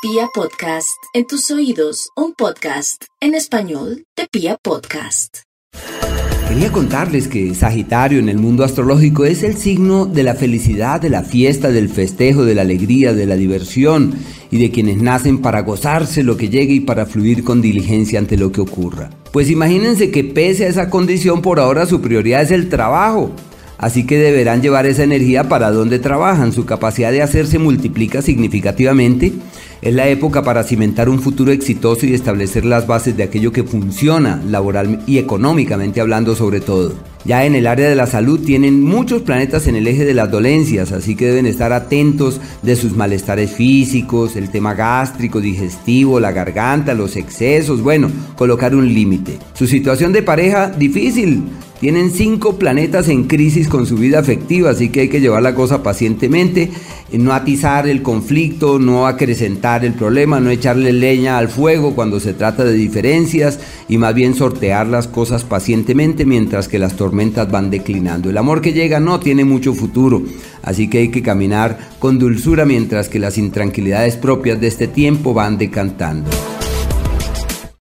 [0.00, 5.38] Pia Podcast, en tus oídos, un podcast en español de Pia Podcast.
[6.48, 11.10] Quería contarles que Sagitario en el mundo astrológico es el signo de la felicidad, de
[11.10, 14.14] la fiesta, del festejo, de la alegría, de la diversión
[14.52, 18.36] y de quienes nacen para gozarse lo que llegue y para fluir con diligencia ante
[18.36, 19.10] lo que ocurra.
[19.32, 23.32] Pues imagínense que pese a esa condición por ahora su prioridad es el trabajo
[23.78, 26.52] Así que deberán llevar esa energía para donde trabajan.
[26.52, 29.32] Su capacidad de hacer se multiplica significativamente.
[29.80, 33.62] Es la época para cimentar un futuro exitoso y establecer las bases de aquello que
[33.62, 36.94] funciona laboral y económicamente hablando sobre todo.
[37.24, 40.30] Ya en el área de la salud tienen muchos planetas en el eje de las
[40.30, 46.32] dolencias, así que deben estar atentos de sus malestares físicos, el tema gástrico, digestivo, la
[46.32, 49.38] garganta, los excesos, bueno, colocar un límite.
[49.54, 51.44] Su situación de pareja difícil,
[51.80, 55.54] tienen cinco planetas en crisis con su vida afectiva, así que hay que llevar la
[55.54, 56.70] cosa pacientemente,
[57.12, 62.34] no atizar el conflicto, no acrecentar el problema, no echarle leña al fuego cuando se
[62.34, 67.70] trata de diferencias y más bien sortear las cosas pacientemente mientras que las tormentas van
[67.70, 68.28] declinando.
[68.28, 70.22] El amor que llega no tiene mucho futuro,
[70.62, 75.32] así que hay que caminar con dulzura mientras que las intranquilidades propias de este tiempo
[75.32, 76.28] van decantando.